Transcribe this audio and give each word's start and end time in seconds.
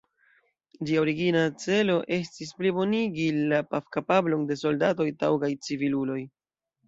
Ĝia 0.89 1.01
origina 1.01 1.41
celo 1.63 1.97
estis 2.17 2.53
plibonigi 2.61 3.27
la 3.53 3.61
paf-kapablon 3.75 4.49
de 4.53 4.57
soldato-taŭgaj 4.65 5.53
civiluloj. 5.69 6.19